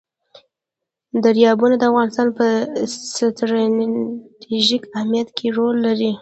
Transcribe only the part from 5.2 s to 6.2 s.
کې رول لري.